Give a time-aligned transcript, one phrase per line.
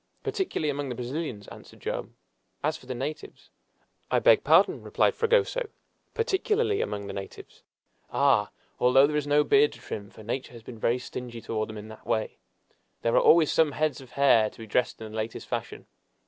[0.23, 2.15] "Particularly among the Brazilians," answered Joam.
[2.63, 3.51] "As for the natives"
[4.09, 5.69] "I beg pardon," replied Fragoso,
[6.15, 7.61] "particularly among the natives.
[8.11, 8.49] Ah!
[8.79, 11.77] although there is no beard to trim for nature has been very stingy toward them
[11.77, 12.39] in that way
[13.03, 15.85] there are always some heads of hair to be dressed in the latest fashion.